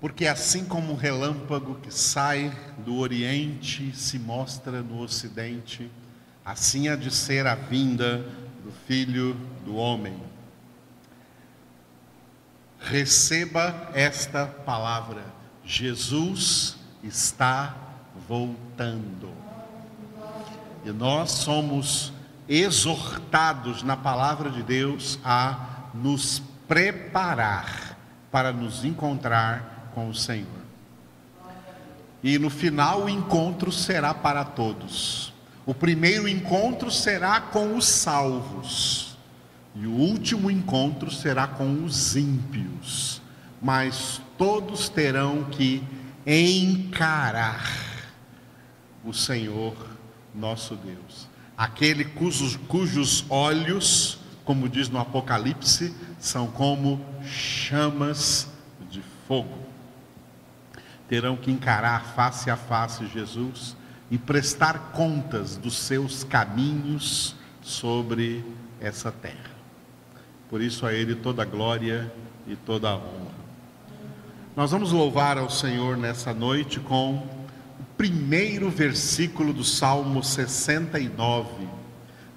[0.00, 5.90] Porque assim como um relâmpago que sai do Oriente se mostra no Ocidente,
[6.42, 8.18] assim há de ser a vinda
[8.64, 9.34] do Filho
[9.64, 10.16] do Homem.
[12.78, 15.22] Receba esta palavra:
[15.62, 17.76] Jesus está
[18.26, 19.30] voltando.
[20.82, 22.10] E nós somos
[22.48, 27.98] exortados na palavra de Deus a nos preparar
[28.30, 30.46] para nos encontrar com o Senhor.
[32.22, 35.32] E no final o encontro será para todos.
[35.64, 39.16] O primeiro encontro será com os salvos,
[39.74, 43.22] e o último encontro será com os ímpios.
[43.62, 45.82] Mas todos terão que
[46.26, 47.64] encarar
[49.04, 49.74] o Senhor
[50.34, 51.28] nosso Deus.
[51.56, 58.48] Aquele cujos, cujos olhos, como diz no Apocalipse, são como chamas
[58.90, 59.69] de fogo.
[61.10, 63.76] Terão que encarar face a face Jesus
[64.08, 68.44] e prestar contas dos seus caminhos sobre
[68.80, 69.50] essa terra.
[70.48, 72.12] Por isso a Ele toda a glória
[72.46, 73.40] e toda a honra.
[74.54, 77.26] Nós vamos louvar ao Senhor nessa noite com
[77.96, 81.68] primeiro versículo do Salmo 69.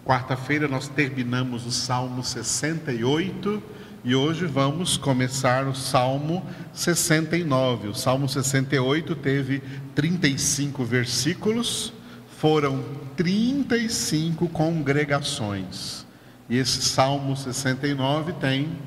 [0.03, 3.61] Quarta-feira nós terminamos o Salmo 68
[4.03, 7.87] e hoje vamos começar o Salmo 69.
[7.87, 9.63] O Salmo 68 teve
[9.95, 11.93] 35 versículos,
[12.37, 12.83] foram
[13.15, 16.05] 35 congregações.
[16.49, 18.77] E esse Salmo 69 tem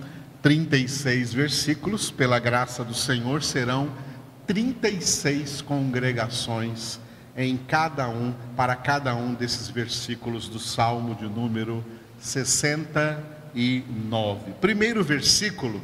[0.42, 3.88] 36 versículos, pela graça do Senhor serão
[4.46, 7.00] 36 congregações
[7.34, 11.82] em cada um, para cada um desses versículos do Salmo de número
[12.18, 13.35] 69.
[14.60, 15.80] Primeiro versículo,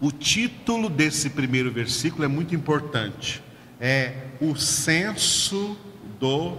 [0.00, 3.42] o título desse primeiro versículo é muito importante.
[3.80, 5.76] É o senso
[6.20, 6.56] do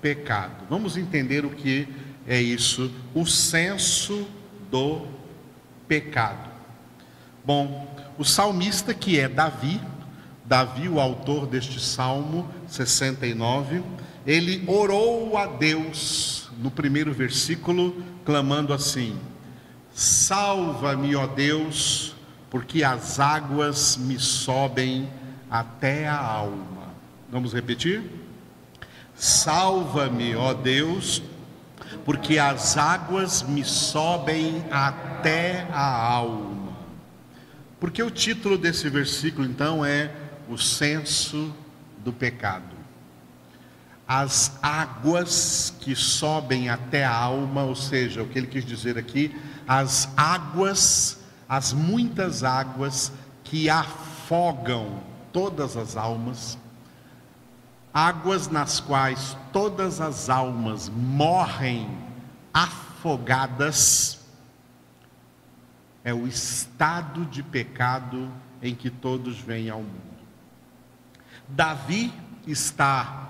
[0.00, 0.64] pecado.
[0.70, 1.86] Vamos entender o que
[2.26, 4.26] é isso, o senso
[4.70, 5.06] do
[5.86, 6.48] pecado.
[7.44, 9.80] Bom, o salmista que é Davi,
[10.44, 13.82] Davi, o autor deste Salmo 69,
[14.26, 19.18] ele orou a Deus no primeiro versículo, clamando assim:
[19.98, 22.14] Salva-me, ó Deus,
[22.48, 25.10] porque as águas me sobem
[25.50, 26.94] até a alma.
[27.28, 28.08] Vamos repetir?
[29.16, 31.20] Salva-me, ó Deus,
[32.04, 36.76] porque as águas me sobem até a alma.
[37.80, 40.12] Porque o título desse versículo então é
[40.48, 41.52] o senso
[42.04, 42.77] do pecado.
[44.08, 49.38] As águas que sobem até a alma, ou seja, o que ele quis dizer aqui,
[49.66, 53.12] as águas, as muitas águas
[53.44, 56.56] que afogam todas as almas,
[57.92, 61.86] águas nas quais todas as almas morrem
[62.54, 64.20] afogadas,
[66.02, 68.32] é o estado de pecado
[68.62, 70.18] em que todos vêm ao mundo.
[71.46, 72.10] Davi
[72.46, 73.27] está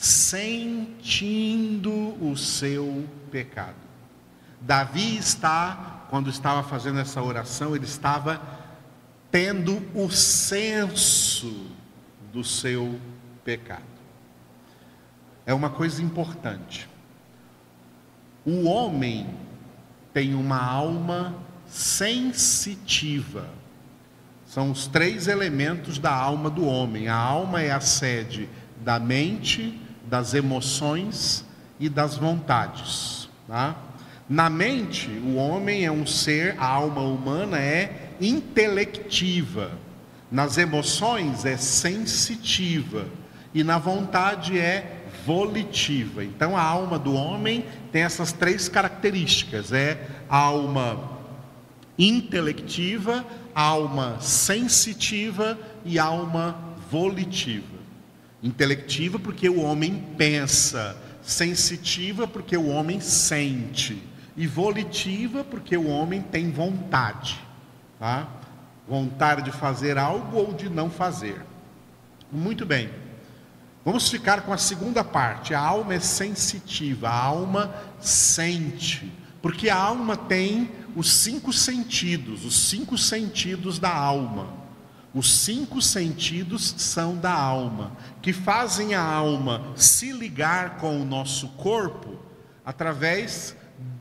[0.00, 1.92] sentindo
[2.24, 3.76] o seu pecado.
[4.60, 8.40] Davi está, quando estava fazendo essa oração, ele estava
[9.30, 11.66] tendo o senso
[12.32, 12.98] do seu
[13.44, 13.84] pecado.
[15.44, 16.88] É uma coisa importante.
[18.44, 19.34] O homem
[20.12, 21.34] tem uma alma
[21.66, 23.60] sensitiva
[24.50, 27.06] são os três elementos da alma do homem.
[27.06, 28.48] A alma é a sede
[28.80, 31.44] da mente, das emoções
[31.78, 33.28] e das vontades.
[33.46, 33.76] Tá?
[34.28, 39.70] Na mente, o homem é um ser, a alma humana é intelectiva.
[40.30, 43.06] Nas emoções é sensitiva.
[43.54, 46.24] E na vontade é volitiva.
[46.24, 51.18] Então a alma do homem tem essas três características: é alma
[51.98, 56.56] intelectiva, alma sensitiva e alma
[56.90, 57.79] volitiva.
[58.42, 64.02] Intelectiva, porque o homem pensa, sensitiva, porque o homem sente,
[64.36, 67.38] e volitiva, porque o homem tem vontade,
[67.98, 68.28] tá?
[68.88, 71.40] vontade de fazer algo ou de não fazer.
[72.32, 72.90] Muito bem.
[73.84, 75.54] Vamos ficar com a segunda parte.
[75.54, 82.68] A alma é sensitiva, a alma sente, porque a alma tem os cinco sentidos, os
[82.68, 84.59] cinco sentidos da alma.
[85.12, 91.48] Os cinco sentidos são da alma, que fazem a alma se ligar com o nosso
[91.48, 92.16] corpo
[92.64, 93.56] através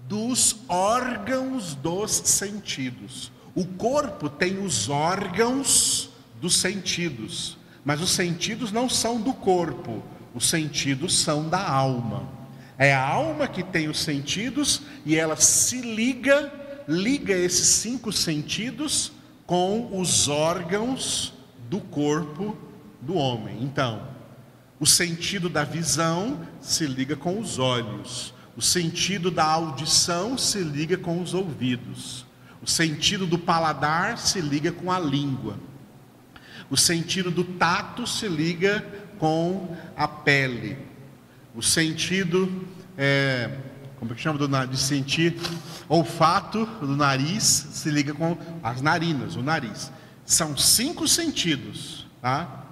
[0.08, 3.32] dos órgãos dos sentidos.
[3.56, 10.04] O corpo tem os órgãos dos sentidos, mas os sentidos não são do corpo,
[10.36, 12.30] os sentidos são da alma.
[12.78, 16.54] É a alma que tem os sentidos e ela se liga,
[16.88, 19.12] liga esses cinco sentidos
[19.50, 21.34] com os órgãos
[21.68, 22.56] do corpo
[23.02, 23.64] do homem.
[23.64, 24.08] Então,
[24.80, 31.00] o sentido da visão se liga com os olhos, o sentido da audição se liga
[31.00, 32.28] com os ouvidos,
[32.62, 35.58] o sentido do paladar se liga com a língua,
[36.70, 38.86] o sentido do tato se liga
[39.18, 40.78] com a pele,
[41.56, 43.58] o sentido, é,
[44.00, 45.36] como é que chama do, de sentir,
[45.90, 49.92] olfato do nariz se liga com as narinas, o nariz.
[50.26, 52.66] São cinco sentidos, tá?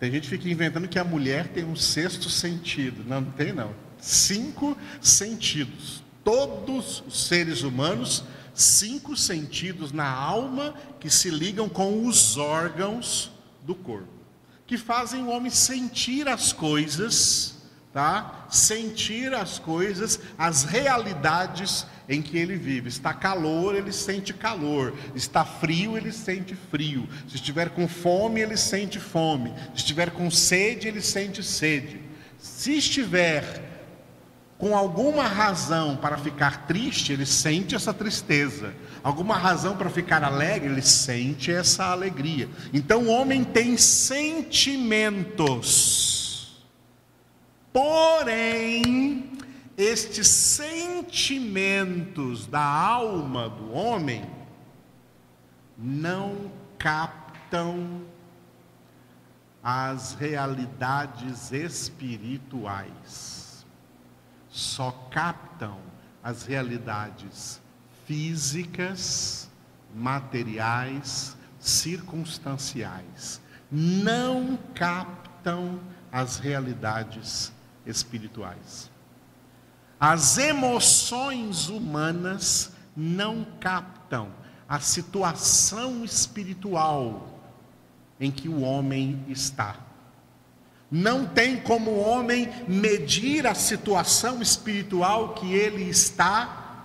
[0.00, 3.04] Tem gente que fica inventando que a mulher tem um sexto sentido.
[3.06, 3.72] Não, não tem não.
[3.98, 6.02] Cinco sentidos.
[6.24, 13.30] Todos os seres humanos, cinco sentidos na alma que se ligam com os órgãos
[13.62, 14.08] do corpo,
[14.66, 17.55] que fazem o homem sentir as coisas
[17.96, 18.46] tá?
[18.50, 22.90] Sentir as coisas, as realidades em que ele vive.
[22.90, 24.92] Está calor, ele sente calor.
[25.14, 27.08] Está frio, ele sente frio.
[27.26, 29.50] Se estiver com fome, ele sente fome.
[29.72, 31.98] Se estiver com sede, ele sente sede.
[32.38, 33.62] Se estiver
[34.58, 38.74] com alguma razão para ficar triste, ele sente essa tristeza.
[39.02, 42.46] Alguma razão para ficar alegre, ele sente essa alegria.
[42.74, 46.15] Então o homem tem sentimentos.
[47.76, 49.32] Porém,
[49.76, 54.24] estes sentimentos da alma do homem
[55.76, 58.00] não captam
[59.62, 63.66] as realidades espirituais,
[64.48, 65.78] só captam
[66.24, 67.60] as realidades
[68.06, 69.50] físicas,
[69.94, 73.38] materiais, circunstanciais,
[73.70, 75.78] não captam
[76.10, 77.54] as realidades
[77.86, 78.90] espirituais.
[79.98, 84.28] As emoções humanas não captam
[84.68, 87.40] a situação espiritual
[88.20, 89.76] em que o homem está.
[90.90, 96.84] Não tem como o homem medir a situação espiritual que ele está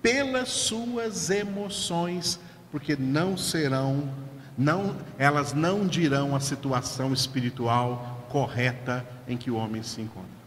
[0.00, 2.38] pelas suas emoções,
[2.70, 4.12] porque não serão,
[4.58, 10.42] não, elas não dirão a situação espiritual correta em que o homem se encontra.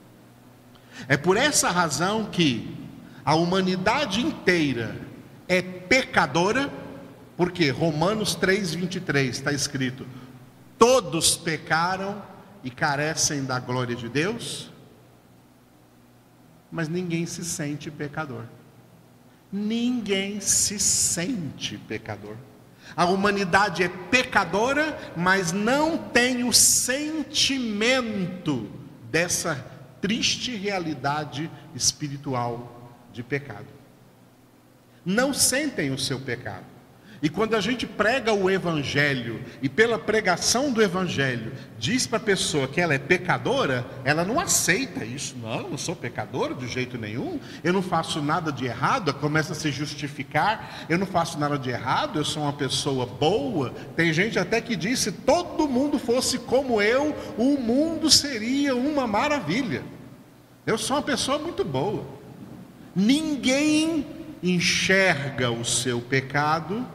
[1.08, 2.76] É por essa razão que
[3.24, 5.00] a humanidade inteira
[5.48, 6.72] é pecadora,
[7.38, 10.08] porque Romanos 3,23 está escrito:
[10.80, 12.24] todos pecaram
[12.64, 14.72] e carecem da glória de Deus,
[16.72, 18.46] mas ninguém se sente pecador.
[19.52, 22.36] Ninguém se sente pecador.
[22.96, 27.90] A humanidade é pecadora, mas não tem o sentimento
[29.10, 29.66] dessa
[30.02, 33.68] triste realidade espiritual de pecado.
[35.06, 36.75] Não sentem o seu pecado.
[37.26, 42.22] E quando a gente prega o Evangelho, e pela pregação do Evangelho, diz para a
[42.22, 45.36] pessoa que ela é pecadora, ela não aceita isso.
[45.42, 49.54] Não, eu não sou pecadora de jeito nenhum, eu não faço nada de errado, começa
[49.54, 53.74] a se justificar, eu não faço nada de errado, eu sou uma pessoa boa.
[53.96, 59.08] Tem gente até que diz: se todo mundo fosse como eu, o mundo seria uma
[59.08, 59.82] maravilha.
[60.64, 62.06] Eu sou uma pessoa muito boa.
[62.96, 64.06] Ninguém
[64.44, 66.86] enxerga o seu pecado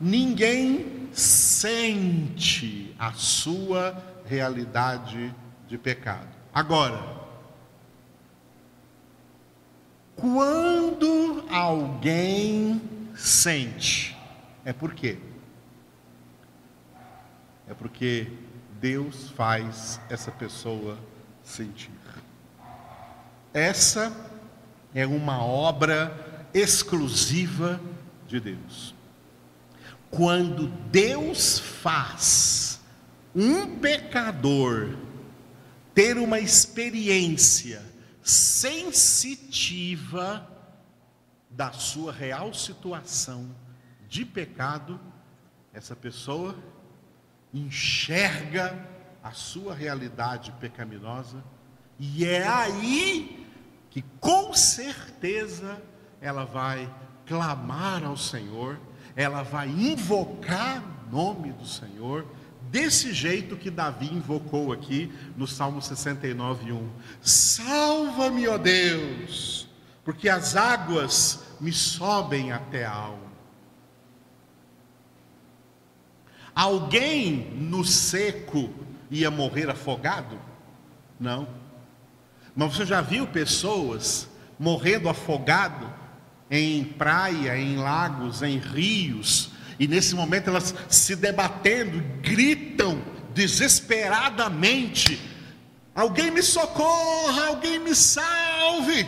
[0.00, 5.34] ninguém sente a sua realidade
[5.66, 6.28] de pecado.
[6.52, 7.18] Agora,
[10.16, 12.80] quando alguém
[13.14, 14.16] sente,
[14.64, 15.18] é por quê?
[17.68, 18.32] É porque
[18.80, 20.98] Deus faz essa pessoa
[21.42, 21.90] sentir.
[23.52, 24.12] Essa
[24.94, 27.80] é uma obra exclusiva
[28.26, 28.94] de Deus.
[30.10, 32.80] Quando Deus faz
[33.34, 34.96] um pecador
[35.94, 37.84] ter uma experiência
[38.22, 39.38] sensitiva
[41.50, 43.54] da sua real situação
[44.08, 45.00] de pecado,
[45.72, 46.54] essa pessoa
[47.52, 48.78] enxerga
[49.22, 51.42] a sua realidade pecaminosa
[51.98, 53.46] e é aí
[53.90, 55.82] que com certeza
[56.20, 56.92] ela vai
[57.26, 58.78] clamar ao Senhor
[59.18, 62.24] ela vai invocar o nome do Senhor,
[62.70, 66.88] desse jeito que Davi invocou aqui no Salmo 69, 1.
[67.20, 69.68] Salva-me, ó Deus,
[70.04, 73.32] porque as águas me sobem até a alma.
[76.54, 78.70] Alguém no seco
[79.10, 80.40] ia morrer afogado?
[81.18, 81.48] Não.
[82.54, 84.28] Mas você já viu pessoas
[84.60, 85.97] morrendo afogado
[86.50, 93.02] em praia, em lagos, em rios, e nesse momento elas se debatendo, gritam
[93.34, 95.20] desesperadamente:
[95.94, 99.06] Alguém me socorra, alguém me salve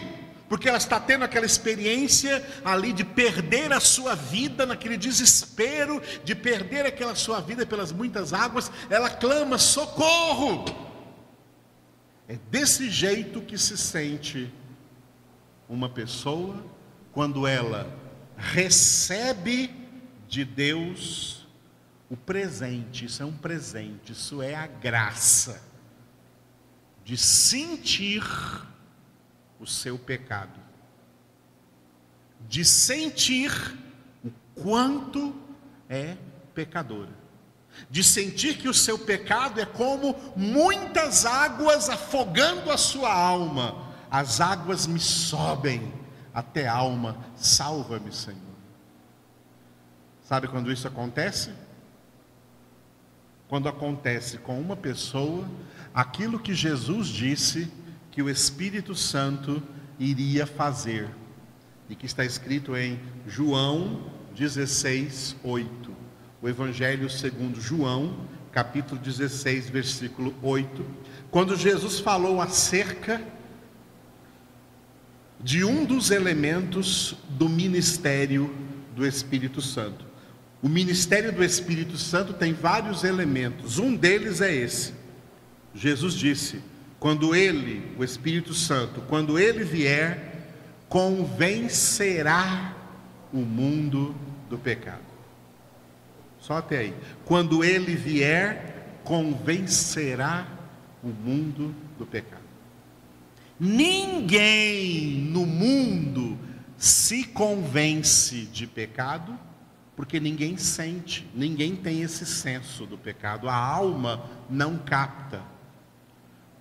[0.51, 6.35] porque ela está tendo aquela experiência ali de perder a sua vida, naquele desespero de
[6.35, 10.65] perder aquela sua vida pelas muitas águas, ela clama: socorro!
[12.27, 14.53] É desse jeito que se sente
[15.69, 16.65] uma pessoa
[17.13, 17.93] quando ela
[18.37, 19.75] recebe
[20.29, 21.47] de Deus
[22.09, 25.63] o presente, isso é um presente, isso é a graça
[27.05, 28.23] de sentir
[29.59, 30.59] o seu pecado,
[32.49, 33.51] de sentir
[34.25, 35.35] o quanto
[35.89, 36.17] é
[36.55, 37.11] pecadora,
[37.89, 44.41] de sentir que o seu pecado é como muitas águas afogando a sua alma, as
[44.41, 46.00] águas me sobem
[46.33, 48.39] até alma, salva-me, Senhor.
[50.23, 51.53] Sabe quando isso acontece?
[53.49, 55.49] Quando acontece com uma pessoa
[55.93, 57.71] aquilo que Jesus disse
[58.11, 59.63] que o Espírito Santo
[59.99, 61.11] iria fazer,
[61.89, 64.05] e que está escrito em João
[64.37, 65.97] 16, 8.
[66.41, 70.87] O Evangelho segundo João, capítulo 16, versículo 8.
[71.31, 73.21] Quando Jesus falou acerca
[75.43, 78.55] de um dos elementos do ministério
[78.95, 80.05] do Espírito Santo.
[80.63, 84.93] O ministério do Espírito Santo tem vários elementos, um deles é esse.
[85.75, 86.61] Jesus disse:
[86.99, 90.31] quando ele, o Espírito Santo, quando ele vier,
[90.89, 92.77] convencerá
[93.33, 94.15] o mundo
[94.51, 95.11] do pecado.
[96.41, 96.95] Só até aí.
[97.25, 100.47] Quando ele vier, convencerá
[101.03, 102.50] o mundo do pecado.
[103.61, 106.39] Ninguém no mundo
[106.79, 109.39] se convence de pecado,
[109.95, 115.43] porque ninguém sente, ninguém tem esse senso do pecado, a alma não capta.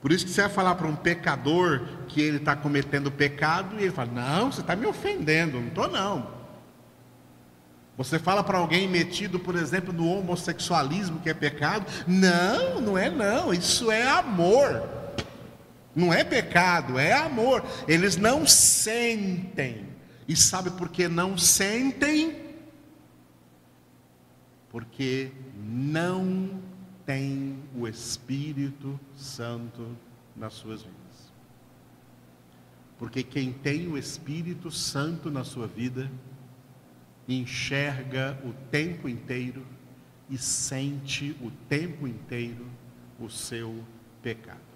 [0.01, 3.83] Por isso que você vai falar para um pecador que ele está cometendo pecado e
[3.83, 6.39] ele fala: Não, você está me ofendendo, não estou não.
[7.97, 13.09] Você fala para alguém metido, por exemplo, no homossexualismo que é pecado, não, não é
[13.09, 14.98] não, isso é amor.
[15.99, 17.61] Não é pecado, é amor.
[17.85, 19.85] Eles não sentem.
[20.29, 22.39] E sabe por que não sentem?
[24.69, 25.29] Porque
[25.61, 26.61] não
[27.05, 29.93] tem o Espírito Santo
[30.37, 31.33] nas suas vidas.
[32.97, 36.09] Porque quem tem o Espírito Santo na sua vida,
[37.27, 39.65] enxerga o tempo inteiro
[40.29, 42.65] e sente o tempo inteiro
[43.19, 43.83] o seu
[44.21, 44.68] pecado.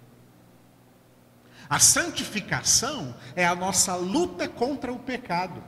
[1.69, 5.63] A santificação é a nossa luta contra o pecado.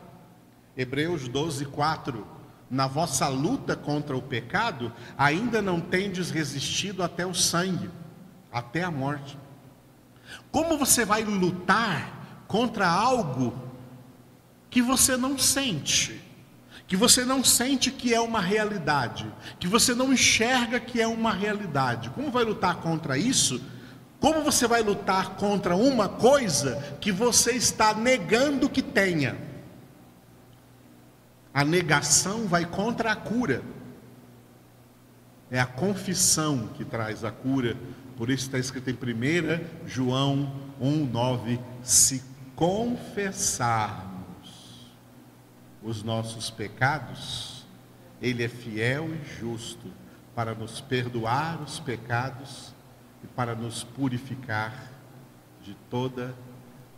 [0.77, 2.35] Hebreus 12, 4
[2.69, 7.89] na vossa luta contra o pecado, ainda não tendes resistido até o sangue,
[8.51, 9.37] até a morte.
[10.51, 13.53] Como você vai lutar contra algo
[14.69, 16.21] que você não sente?
[16.87, 21.33] Que você não sente que é uma realidade, que você não enxerga que é uma
[21.33, 22.09] realidade.
[22.11, 23.61] Como vai lutar contra isso?
[24.19, 29.38] Como você vai lutar contra uma coisa que você está negando que tenha?
[31.53, 33.62] A negação vai contra a cura.
[35.50, 37.77] É a confissão que traz a cura.
[38.17, 42.24] Por isso está escrito em 1 João 1,9: Se
[42.55, 44.15] confessarmos
[45.84, 47.65] os nossos pecados,
[48.22, 49.91] Ele é fiel e justo
[50.34, 52.75] para nos perdoar os pecados
[53.25, 54.91] e para nos purificar
[55.63, 56.36] de toda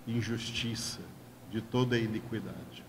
[0.05, 0.99] injustiça,
[1.49, 2.83] de toda iniquidade.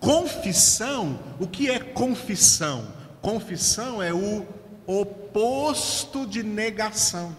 [0.00, 2.94] Confissão, o que é confissão?
[3.20, 4.46] Confissão é o
[4.86, 7.36] oposto de negação.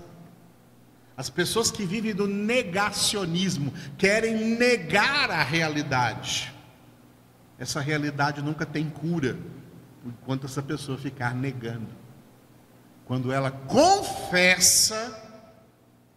[1.16, 6.54] As pessoas que vivem do negacionismo querem negar a realidade.
[7.58, 9.36] Essa realidade nunca tem cura
[10.06, 11.88] enquanto essa pessoa ficar negando.
[13.08, 15.24] Quando ela confessa,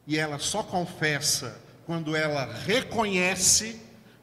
[0.06, 3.80] e ela só confessa quando ela reconhece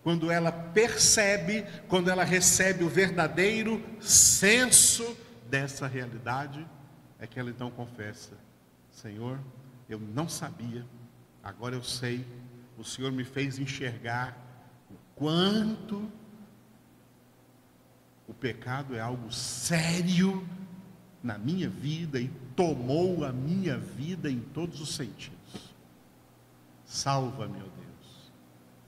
[0.07, 5.17] quando ela percebe, quando ela recebe o verdadeiro senso
[5.49, 6.65] dessa realidade,
[7.19, 8.31] é que ela então confessa:
[8.89, 9.37] Senhor,
[9.89, 10.85] eu não sabia,
[11.43, 12.25] agora eu sei,
[12.77, 14.37] o Senhor me fez enxergar
[14.89, 16.09] o quanto
[18.25, 20.47] o pecado é algo sério
[21.21, 25.37] na minha vida e tomou a minha vida em todos os sentidos.
[26.83, 28.31] Salva, meu Deus.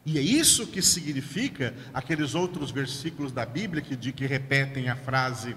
[0.04, 4.96] E é isso que significa aqueles outros versículos da Bíblia que, de, que repetem a
[4.96, 5.56] frase: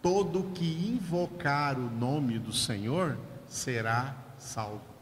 [0.00, 3.18] todo que invocar o nome do Senhor
[3.48, 4.92] será salvo.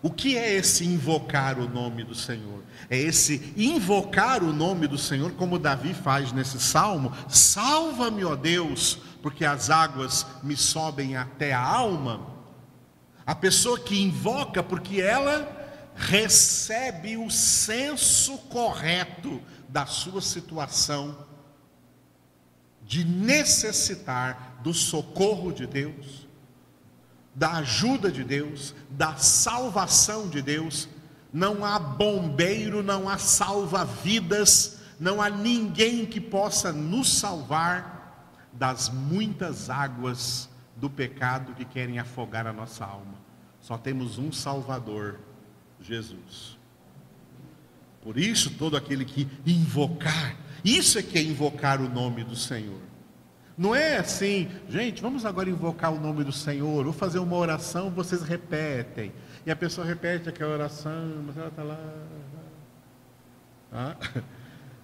[0.00, 2.62] O que é esse invocar o nome do Senhor?
[2.88, 9.00] É esse invocar o nome do Senhor, como Davi faz nesse salmo: salva-me, ó Deus,
[9.22, 12.26] porque as águas me sobem até a alma.
[13.26, 15.56] A pessoa que invoca, porque ela
[15.94, 21.26] recebe o senso correto da sua situação,
[22.82, 26.26] de necessitar do socorro de Deus,
[27.34, 30.88] da ajuda de Deus, da salvação de Deus.
[31.30, 37.97] Não há bombeiro, não há salva-vidas, não há ninguém que possa nos salvar
[38.52, 43.14] das muitas águas do pecado que querem afogar a nossa alma.
[43.60, 45.18] Só temos um Salvador,
[45.80, 46.58] Jesus.
[48.02, 52.80] Por isso, todo aquele que invocar, isso é que é invocar o nome do Senhor.
[53.56, 57.90] Não é assim, gente, vamos agora invocar o nome do Senhor, vou fazer uma oração,
[57.90, 59.12] vocês repetem.
[59.44, 61.78] E a pessoa repete aquela oração, mas ela está lá.
[63.72, 63.96] Ah?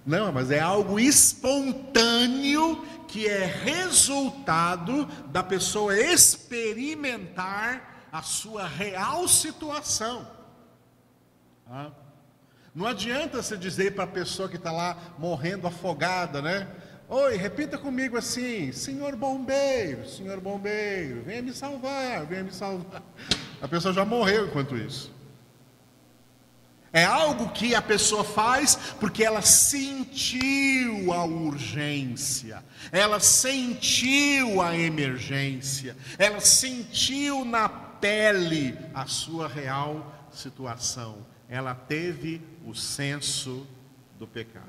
[0.05, 10.27] Não, mas é algo espontâneo que é resultado da pessoa experimentar a sua real situação.
[11.67, 11.91] Ah.
[12.73, 16.67] Não adianta você dizer para a pessoa que está lá morrendo afogada, né?
[17.07, 23.01] Oi, repita comigo assim: Senhor bombeiro, Senhor bombeiro, venha me salvar, venha me salvar.
[23.61, 25.14] A pessoa já morreu enquanto isso.
[26.95, 35.95] É algo que a pessoa faz porque ela sentiu a urgência, ela sentiu a emergência,
[36.17, 43.65] ela sentiu na pele a sua real situação ela teve o senso
[44.17, 44.65] do pecado.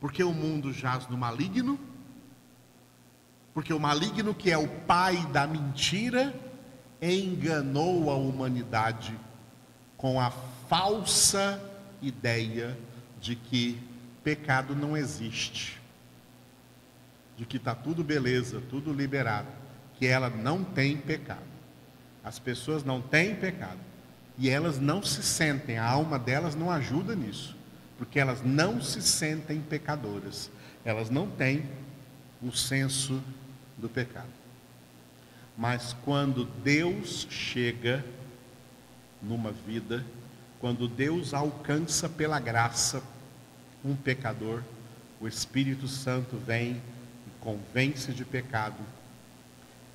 [0.00, 1.78] Porque o mundo jaz no maligno,
[3.54, 6.34] porque o maligno, que é o pai da mentira,
[7.00, 9.18] enganou a humanidade
[9.96, 10.30] com a
[10.68, 11.62] falsa
[12.02, 12.76] ideia
[13.20, 13.80] de que
[14.22, 15.80] pecado não existe,
[17.36, 19.48] de que está tudo beleza, tudo liberado,
[19.98, 21.40] que ela não tem pecado.
[22.22, 23.78] As pessoas não têm pecado.
[24.38, 27.56] E elas não se sentem, a alma delas não ajuda nisso,
[27.96, 30.50] porque elas não se sentem pecadoras,
[30.84, 31.64] elas não têm
[32.42, 33.22] o senso
[33.78, 34.28] do pecado.
[35.56, 38.04] Mas quando Deus chega
[39.22, 40.04] numa vida,
[40.66, 43.00] quando Deus alcança pela graça
[43.84, 44.64] um pecador,
[45.20, 46.82] o Espírito Santo vem
[47.24, 48.82] e convence de pecado.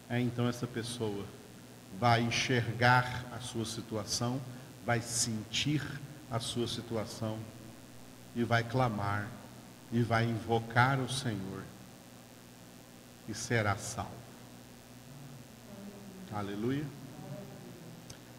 [0.09, 1.25] É então essa pessoa
[1.99, 4.39] vai enxergar a sua situação,
[4.85, 5.83] vai sentir
[6.31, 7.37] a sua situação
[8.33, 9.27] e vai clamar
[9.91, 11.63] e vai invocar o Senhor
[13.27, 14.13] e será salvo.
[16.31, 16.85] Aleluia.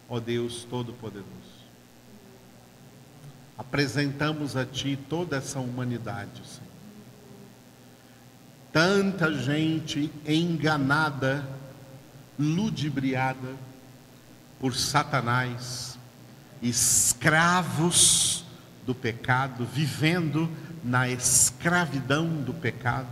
[0.09, 1.62] Ó Deus Todo-Poderoso,
[3.67, 6.73] apresentamos a Ti toda essa humanidade, Senhor.
[8.71, 11.47] Tanta gente enganada
[12.39, 13.55] ludibriada
[14.59, 15.97] por Satanás,
[16.61, 18.43] escravos
[18.85, 20.49] do pecado, vivendo
[20.83, 23.07] na escravidão do pecado,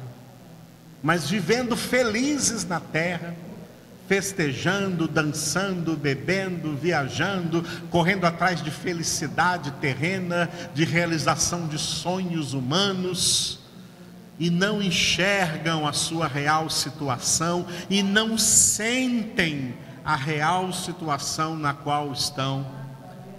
[1.04, 3.36] mas vivendo felizes na terra,
[4.12, 13.62] festejando, dançando, bebendo, viajando, correndo atrás de felicidade terrena, de realização de sonhos humanos
[14.38, 22.12] e não enxergam a sua real situação e não sentem a real situação na qual
[22.12, 22.68] estão,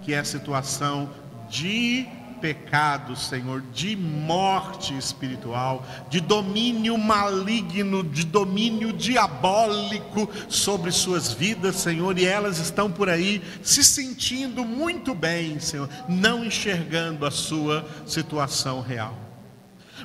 [0.01, 1.07] que é a situação
[1.51, 2.07] de
[2.43, 12.19] pecado, Senhor, de morte espiritual, de domínio maligno, de domínio diabólico sobre suas vidas, Senhor,
[12.19, 18.81] e elas estão por aí se sentindo muito bem, Senhor, não enxergando a sua situação
[18.81, 19.17] real.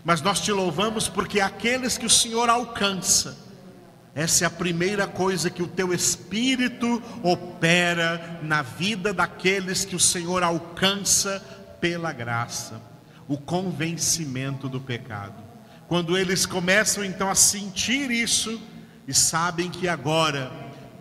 [0.04, 3.36] Mas nós te louvamos porque aqueles que o Senhor alcança,
[4.14, 10.00] essa é a primeira coisa que o teu Espírito opera na vida daqueles que o
[10.00, 12.80] Senhor alcança pela graça,
[13.26, 15.42] o convencimento do pecado.
[15.86, 18.60] Quando eles começam então a sentir isso
[19.06, 20.52] e sabem que agora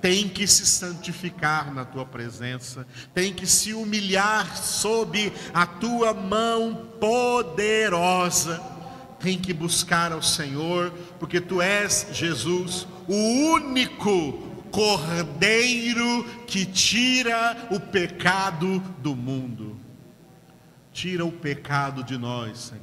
[0.01, 6.87] tem que se santificar na tua presença, tem que se humilhar sob a tua mão
[6.99, 8.77] poderosa
[9.19, 13.15] tem que buscar ao Senhor, porque tu és, Jesus, o
[13.53, 19.66] único Cordeiro que tira o pecado do mundo.
[20.97, 22.81] Tira o pecado de nós, Senhor.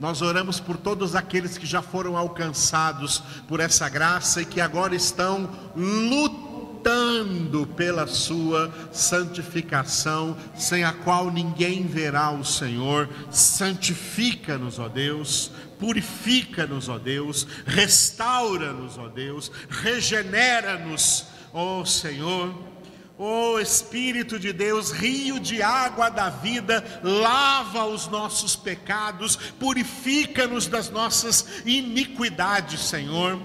[0.00, 4.94] Nós oramos por todos aqueles que já foram alcançados por essa graça e que agora
[4.94, 13.10] estão lutando pela sua santificação, sem a qual ninguém verá o Senhor.
[13.30, 22.73] Santifica-nos, ó Deus, purifica-nos, ó Deus, restaura-nos, ó Deus, regenera-nos, ó Senhor.
[23.16, 30.90] Ó Espírito de Deus, rio de água da vida, lava os nossos pecados, purifica-nos das
[30.90, 33.40] nossas iniquidades, Senhor.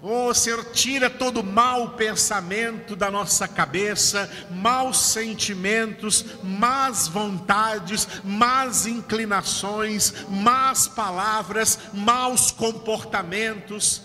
[0.00, 10.12] Oh Senhor, tira todo mau pensamento da nossa cabeça, maus sentimentos, más vontades, más inclinações,
[10.28, 14.02] más palavras, maus comportamentos.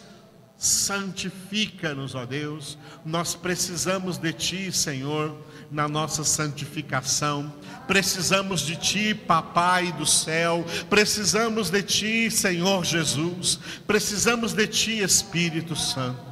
[0.60, 2.78] Santifica-nos, ó Deus.
[3.06, 5.34] Nós precisamos de Ti, Senhor,
[5.72, 7.54] na nossa santificação.
[7.88, 10.66] Precisamos de Ti, Papai do céu.
[10.90, 13.58] Precisamos de Ti, Senhor Jesus.
[13.88, 16.28] Precisamos de Ti, Espírito Santo.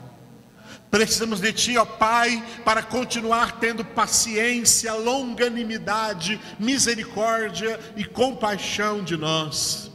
[0.92, 9.87] Precisamos de Ti, ó Pai, para continuar tendo paciência, longanimidade, misericórdia e compaixão de nós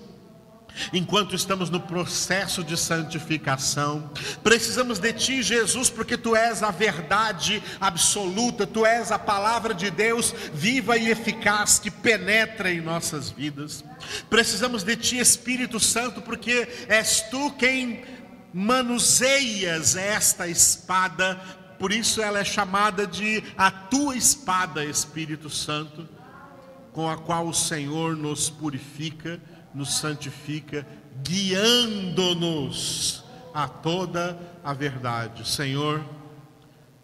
[0.92, 4.10] enquanto estamos no processo de santificação.
[4.42, 9.90] Precisamos de Ti, Jesus, porque Tu és a verdade absoluta, Tu és a palavra de
[9.90, 13.84] Deus viva e eficaz que penetra em nossas vidas.
[14.28, 18.04] Precisamos de Ti, Espírito Santo, porque és Tu quem
[18.52, 21.40] manuseias esta espada,
[21.78, 26.08] por isso ela é chamada de a Tua espada, Espírito Santo,
[26.92, 29.40] com a qual o Senhor nos purifica
[29.74, 30.86] nos santifica,
[31.22, 35.48] guiando-nos a toda a verdade.
[35.48, 36.04] Senhor,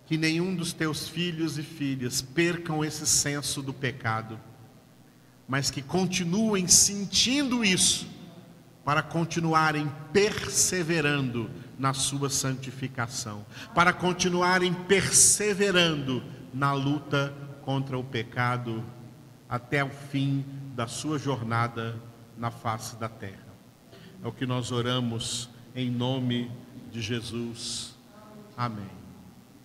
[0.07, 4.39] que nenhum dos teus filhos e filhas percam esse senso do pecado,
[5.47, 8.09] mas que continuem sentindo isso,
[8.85, 16.23] para continuarem perseverando na sua santificação, para continuarem perseverando
[16.55, 18.83] na luta contra o pecado
[19.47, 20.43] até o fim
[20.75, 22.01] da sua jornada
[22.39, 23.49] na face da terra.
[24.23, 26.51] É o que nós oramos em nome
[26.91, 27.95] de Jesus.
[28.57, 28.98] Amém.